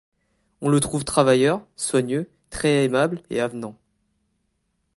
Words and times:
On 0.61 0.69
le 0.69 0.79
trouve 0.79 1.05
travailleur, 1.05 1.63
soigneux, 1.75 2.27
très 2.49 2.85
aimable 2.85 3.21
et 3.29 3.39
avenant. 3.39 3.77